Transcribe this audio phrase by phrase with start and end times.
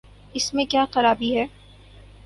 [0.33, 1.45] اس میں کیا خرابی ہے؟